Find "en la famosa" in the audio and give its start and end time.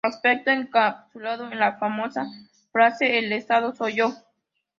1.51-2.25